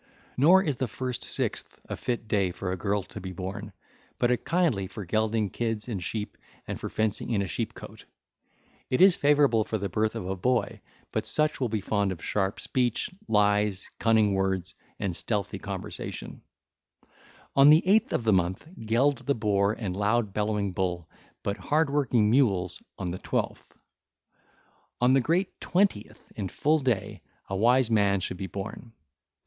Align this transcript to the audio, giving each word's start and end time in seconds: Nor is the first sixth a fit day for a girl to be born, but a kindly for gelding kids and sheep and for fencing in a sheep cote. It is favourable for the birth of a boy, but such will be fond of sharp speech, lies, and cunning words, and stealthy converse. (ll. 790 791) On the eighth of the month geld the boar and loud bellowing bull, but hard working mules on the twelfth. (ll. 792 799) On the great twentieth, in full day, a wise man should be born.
Nor 0.35 0.63
is 0.63 0.77
the 0.77 0.87
first 0.87 1.23
sixth 1.25 1.79
a 1.87 1.95
fit 1.95 2.27
day 2.27 2.49
for 2.49 2.71
a 2.71 2.75
girl 2.75 3.03
to 3.03 3.21
be 3.21 3.31
born, 3.33 3.71
but 4.17 4.31
a 4.31 4.37
kindly 4.37 4.87
for 4.87 5.05
gelding 5.05 5.51
kids 5.51 5.87
and 5.87 6.03
sheep 6.03 6.39
and 6.67 6.79
for 6.79 6.89
fencing 6.89 7.29
in 7.29 7.43
a 7.43 7.47
sheep 7.47 7.75
cote. 7.75 8.05
It 8.89 8.99
is 8.99 9.15
favourable 9.15 9.63
for 9.63 9.77
the 9.77 9.89
birth 9.89 10.15
of 10.15 10.27
a 10.27 10.35
boy, 10.35 10.81
but 11.11 11.27
such 11.27 11.61
will 11.61 11.69
be 11.69 11.81
fond 11.81 12.11
of 12.11 12.23
sharp 12.23 12.59
speech, 12.59 13.11
lies, 13.27 13.87
and 13.91 13.99
cunning 13.99 14.33
words, 14.33 14.73
and 14.99 15.15
stealthy 15.15 15.59
converse. 15.59 15.99
(ll. 15.99 16.09
790 16.11 16.49
791) 17.53 17.61
On 17.61 17.69
the 17.69 17.87
eighth 17.87 18.11
of 18.11 18.23
the 18.23 18.33
month 18.33 18.65
geld 18.87 19.19
the 19.27 19.35
boar 19.35 19.73
and 19.73 19.95
loud 19.95 20.33
bellowing 20.33 20.71
bull, 20.71 21.07
but 21.43 21.57
hard 21.57 21.91
working 21.91 22.27
mules 22.31 22.81
on 22.97 23.11
the 23.11 23.19
twelfth. 23.19 23.71
(ll. 24.99 25.05
792 25.05 25.05
799) 25.05 25.05
On 25.05 25.13
the 25.13 25.21
great 25.21 25.61
twentieth, 25.61 26.31
in 26.35 26.49
full 26.49 26.79
day, 26.79 27.21
a 27.47 27.55
wise 27.55 27.91
man 27.91 28.19
should 28.19 28.37
be 28.37 28.47
born. 28.47 28.93